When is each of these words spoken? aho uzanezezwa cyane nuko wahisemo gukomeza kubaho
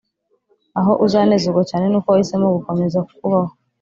aho 0.79 0.91
uzanezezwa 1.05 1.61
cyane 1.69 1.85
nuko 1.87 2.07
wahisemo 2.13 2.47
gukomeza 2.55 2.99
kubaho 3.09 3.51